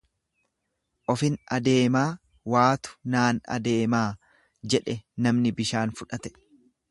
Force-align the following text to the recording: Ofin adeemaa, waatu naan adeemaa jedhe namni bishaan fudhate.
Ofin 1.13 1.35
adeemaa, 1.57 2.05
waatu 2.53 2.95
naan 3.15 3.41
adeemaa 3.57 4.05
jedhe 4.75 4.99
namni 5.27 5.53
bishaan 5.61 5.97
fudhate. 6.01 6.35